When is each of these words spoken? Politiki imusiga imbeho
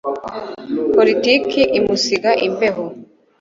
Politiki 0.95 1.61
imusiga 1.79 2.31
imbeho 2.47 2.83